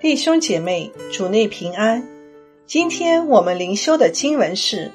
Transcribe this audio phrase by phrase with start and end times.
[0.00, 2.06] 弟兄姐妹，主内平安。
[2.66, 4.86] 今天我们灵修的经文是《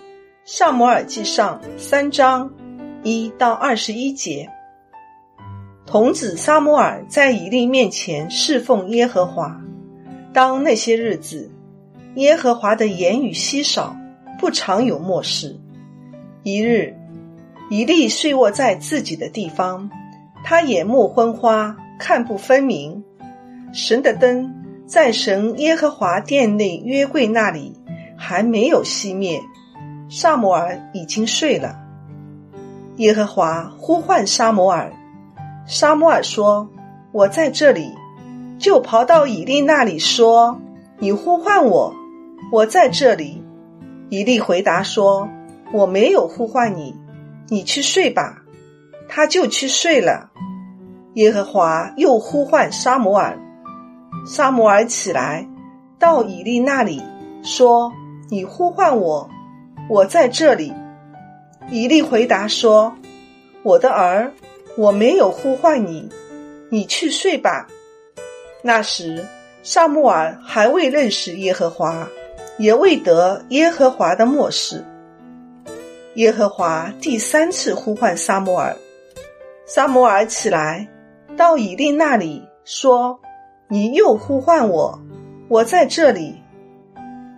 [0.45, 2.53] 萨摩尔记上》三章
[3.03, 4.49] 一到二十一节。
[5.85, 9.61] 童子撒摩尔在以利面前侍奉耶和华。
[10.31, 11.51] 当那些日子，
[12.15, 13.97] 耶和华的言语稀少，
[14.39, 15.59] 不常有漠视。
[16.43, 16.95] 一日，
[17.69, 19.91] 以利睡卧在自己的地方，
[20.45, 23.03] 他眼目昏花，看不分明。
[23.73, 24.62] 神的灯。
[24.85, 27.73] 在神耶和华殿内约柜那里
[28.17, 29.41] 还没有熄灭，
[30.09, 31.79] 萨摩尔已经睡了。
[32.97, 34.91] 耶和华呼唤沙摩尔，
[35.65, 36.69] 沙摩尔说
[37.11, 37.91] ：“我在这里。”
[38.59, 40.61] 就跑到以利那里说
[40.99, 41.93] ：“你呼唤我，
[42.51, 43.43] 我在这里。”
[44.09, 45.27] 以利回答说
[45.73, 46.95] ：“我没有呼唤你，
[47.49, 48.43] 你去睡吧。”
[49.09, 50.29] 他就去睡了。
[51.15, 53.39] 耶和华又呼唤沙摩尔。
[54.25, 55.47] 萨摩尔起来，
[55.99, 57.01] 到以利那里
[57.43, 57.91] 说
[58.31, 59.29] ：“你呼唤我，
[59.89, 60.73] 我在这里。”
[61.69, 62.95] 以利回答说
[63.63, 64.31] ：“我的儿，
[64.77, 66.09] 我没有呼唤你，
[66.69, 67.67] 你去睡吧。”
[68.63, 69.25] 那时，
[69.61, 72.07] 萨穆尔还未认识耶和华，
[72.57, 74.85] 也未得耶和华的漠视。
[76.15, 78.75] 耶和华第三次呼唤萨摩尔，
[79.65, 80.87] 萨摩尔起来，
[81.35, 83.19] 到以利那里说。
[83.73, 84.99] 你又呼唤我，
[85.47, 86.35] 我在这里。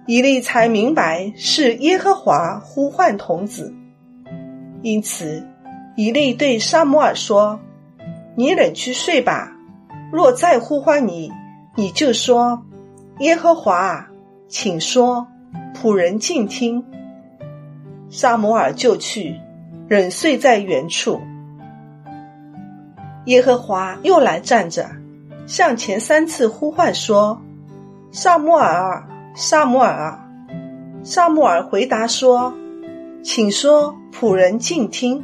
[0.05, 3.73] 以利才明白是耶和华呼唤童子，
[4.81, 5.47] 因此
[5.95, 7.61] 以利对沙摩尔说
[8.35, 9.53] ：“你忍去睡吧。
[10.11, 11.31] 若再呼唤你，
[11.73, 12.61] 你就说：
[13.19, 14.05] 耶和华，
[14.49, 15.25] 请说，
[15.73, 16.83] 仆人静听。”
[18.11, 19.39] 沙摩尔就去，
[19.87, 21.21] 忍睡在原处。
[23.23, 24.89] 耶和华又来站着。
[25.47, 27.41] 向前三次呼唤说
[28.11, 30.19] ：“萨穆尔，萨穆尔。”
[31.03, 32.53] 萨穆尔回答说
[33.23, 35.23] ：“请说，仆人静听。”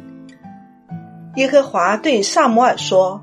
[1.36, 3.22] 耶和华对萨摩尔说：“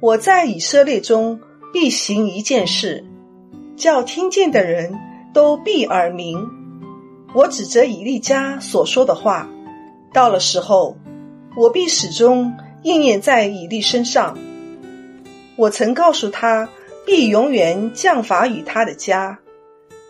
[0.00, 1.40] 我在以色列中
[1.72, 3.06] 必行一件事，
[3.76, 4.98] 叫听见的人
[5.32, 6.50] 都必耳鸣。
[7.34, 9.48] 我指着以利家所说的话，
[10.12, 10.96] 到了时候，
[11.56, 12.52] 我必始终
[12.82, 14.36] 应验在以利身上。”
[15.58, 16.68] 我曾告诉他，
[17.04, 19.40] 必永远降罚于他的家，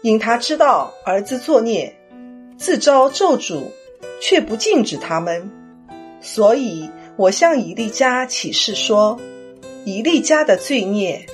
[0.03, 1.97] 因他知道儿子作孽，
[2.59, 3.63] 自招咒诅，
[4.21, 5.51] 却不禁止他们。
[6.21, 9.19] 所以我向以利家起誓说：
[9.87, 11.25] 以利家的罪孽，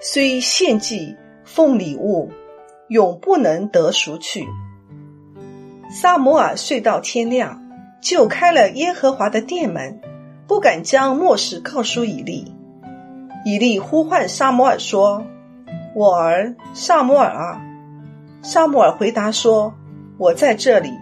[0.00, 1.14] 虽献祭
[1.44, 2.30] 奉礼物，
[2.88, 4.46] 永不能得赎去。
[5.90, 7.62] 萨摩尔睡到天亮，
[8.00, 10.00] 就开了耶和华的殿门，
[10.46, 12.54] 不敢将末世告诉以利。
[13.44, 15.24] 以利呼唤萨摩尔说
[15.94, 17.62] ：“我儿萨摩尔啊！”
[18.42, 19.74] 萨摩尔回答说
[20.18, 20.92] ：“我在这里。”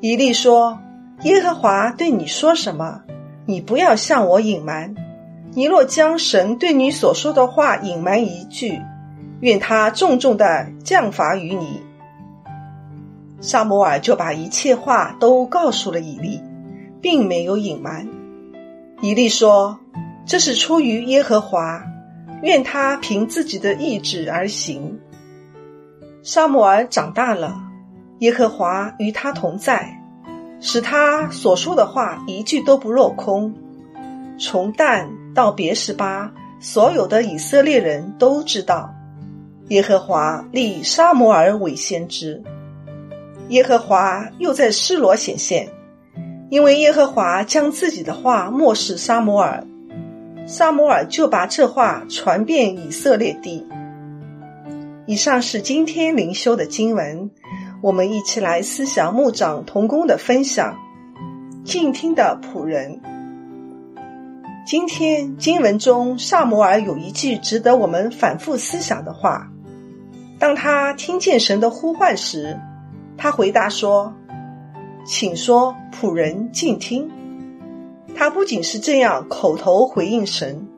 [0.00, 0.78] 以利说
[1.24, 3.02] ：“耶和华对你说什么？
[3.44, 4.94] 你不要向我隐瞒。
[5.52, 8.80] 你若将神对你所说的话隐瞒一句，
[9.40, 11.82] 愿他重重的降罚于你。”
[13.40, 16.40] 萨摩尔就把一切话都告诉了以利，
[17.00, 18.08] 并没有隐瞒。
[19.00, 19.80] 以利说。
[20.24, 21.82] 这是出于耶和华，
[22.42, 24.98] 愿他凭自己的意志而行。
[26.22, 27.60] 沙摩尔长大了，
[28.20, 30.00] 耶和华与他同在，
[30.60, 33.52] 使他所说的话一句都不落空。
[34.38, 38.94] 从旦到别十巴，所有的以色列人都知道，
[39.68, 42.42] 耶和华立沙摩尔为先知。
[43.48, 45.68] 耶和华又在示罗显现，
[46.48, 49.66] 因为耶和华将自己的话漠视沙摩尔。
[50.46, 53.66] 萨摩尔就把这话传遍以色列地。
[55.06, 57.30] 以上是今天灵修的经文，
[57.80, 60.76] 我们一起来思想牧长同工的分享。
[61.64, 63.00] 静听的仆人。
[64.66, 69.48] 今天经文中，萨摩尔有一句值得我们反复思想的话。
[70.38, 72.58] 当他听见神的呼唤时，
[73.16, 74.12] 他回答说
[75.06, 77.10] ：“请说，仆人静听。”
[78.14, 80.68] 他不仅是这样口头回应神，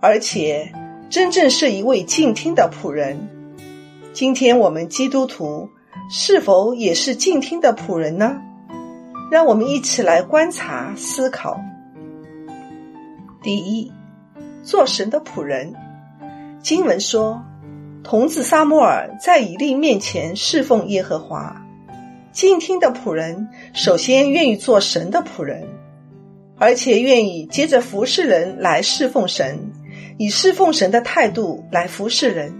[0.00, 0.72] 而且
[1.08, 3.28] 真正是一位静听的仆人。
[4.12, 5.70] 今天我们基督徒
[6.10, 8.42] 是否也是静听的仆人呢？
[9.30, 11.60] 让我们一起来观察思考。
[13.42, 13.92] 第一，
[14.62, 15.74] 做神的仆人。
[16.60, 17.42] 经文说，
[18.02, 21.64] 童子撒摩尔在以利面前侍奉耶和华。
[22.32, 25.66] 静听的仆人首先愿意做神的仆人。
[26.58, 29.70] 而且愿意接着服侍人来侍奉神，
[30.16, 32.52] 以侍奉神的态度来服侍人。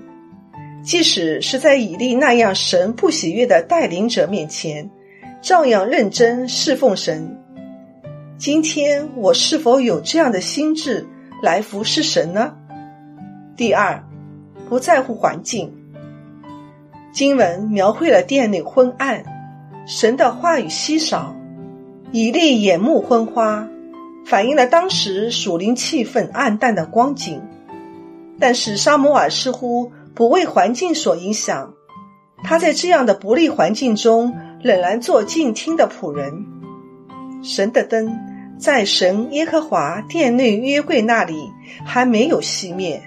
[0.83, 4.89] 即使是在以利那样神不喜悦的带领者面前，
[5.43, 7.37] 照样认真侍奉神。
[8.39, 11.07] 今天我是否有这样的心智
[11.43, 12.55] 来服侍神呢？
[13.57, 14.05] 第二，
[14.69, 15.75] 不在乎环境。
[17.13, 19.25] 经文描绘了殿内昏暗，
[19.87, 21.35] 神的话语稀少，
[22.13, 23.69] 以利眼目昏花，
[24.29, 27.43] 反映了当时属灵气氛暗淡的光景。
[28.39, 29.93] 但是沙摩尔似乎。
[30.15, 31.75] 不为环境所影响，
[32.43, 36.45] 他在这样的不利环境中仍然做静听的仆人。
[37.45, 38.19] 神的灯
[38.59, 41.53] 在神耶和华殿内约柜那里
[41.87, 43.01] 还没有熄灭，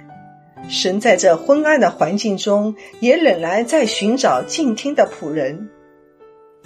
[0.70, 5.70] 神在这昏暗的环境中也仍然在寻找静听的仆人。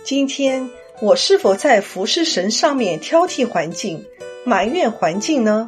[0.04, 0.70] 今天
[1.02, 4.06] 我是否在服侍神上面挑剔环境、
[4.48, 5.68] 埋怨环境呢？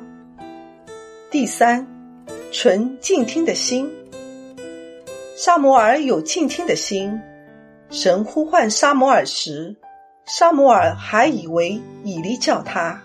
[1.31, 1.87] 第三，
[2.51, 3.89] 纯静听的心。
[5.35, 7.19] 沙摩尔有静听的心，
[7.89, 9.75] 神呼唤沙摩尔时，
[10.27, 13.01] 沙摩尔还以为以利叫他，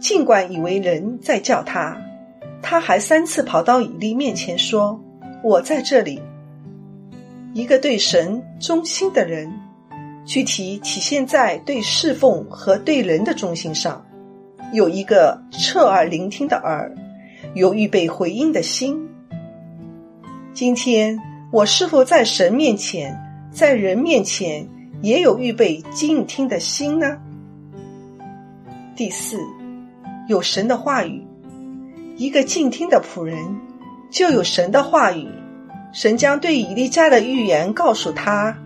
[0.00, 1.96] 尽管以为人在叫他，
[2.60, 5.00] 他还三次跑到以利面前说
[5.44, 6.20] ：“我在这里。”
[7.54, 9.52] 一个对神忠心的人，
[10.24, 14.04] 具体体现在对侍奉和对人的忠心上，
[14.72, 16.94] 有一个侧耳聆听的耳，
[17.54, 19.08] 有预备回应的心。
[20.52, 21.18] 今天。
[21.52, 23.14] 我是否在神面前，
[23.50, 24.66] 在人面前
[25.02, 27.18] 也有预备静听的心呢？
[28.96, 29.38] 第四，
[30.28, 31.22] 有神的话语，
[32.16, 33.36] 一个静听的仆人
[34.10, 35.28] 就有神的话语。
[35.92, 38.56] 神将对以利家的预言告诉他，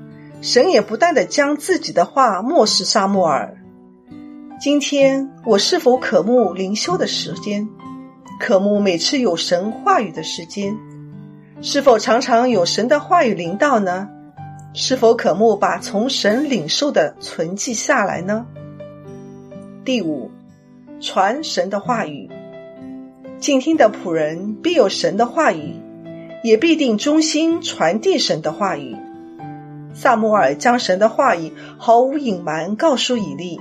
[0.40, 3.56] 神也不断的将自己的话漠视沙漠尔。
[4.58, 7.68] 今天我是否渴慕灵修的时间，
[8.40, 10.74] 渴慕每次有神话语的时间？
[11.60, 14.08] 是否常常有神的话语临到呢？
[14.72, 18.46] 是否渴慕把从神领受的存记下来呢？
[19.84, 20.30] 第五，
[21.00, 22.30] 传神的话语，
[23.38, 25.74] 静听的仆人必有神的话语，
[26.42, 28.96] 也必定忠心传递神的话语。
[29.92, 33.60] 萨摩尔将神的话语毫无隐瞒告诉以利，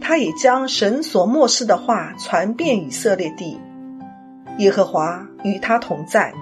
[0.00, 3.58] 他也将神所漠视的话传遍以色列地。
[4.58, 6.34] 耶和华与他同在。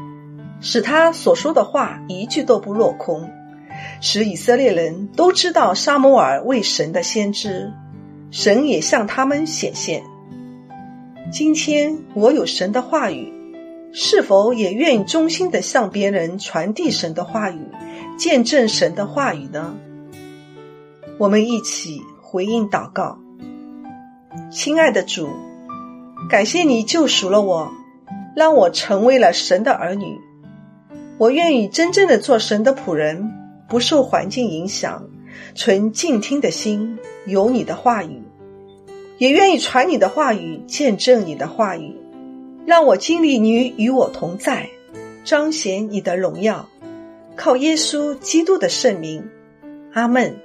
[0.60, 3.30] 使他所说的话一句都不落空，
[4.00, 7.72] 使以色列人都知道沙摩尔为神的先知，
[8.32, 10.02] 神也向他们显现。
[11.30, 13.32] 今天我有神的话语，
[13.92, 17.60] 是否也愿意衷心的向别人传递神的话语，
[18.18, 19.76] 见证神的话语呢？
[21.18, 23.20] 我们一起回应祷告：
[24.50, 25.28] 亲爱的主，
[26.30, 27.70] 感谢你救赎了我，
[28.34, 30.18] 让我成为了神的儿女。
[31.18, 33.30] 我愿意真正的做神的仆人，
[33.68, 35.08] 不受环境影响，
[35.54, 38.22] 存静听的心，有你的话语，
[39.18, 41.96] 也愿意传你的话语，见证你的话语，
[42.66, 44.68] 让我经历你与我同在，
[45.24, 46.68] 彰显你的荣耀，
[47.36, 49.28] 靠耶稣基督的圣名，
[49.92, 50.36] 阿门。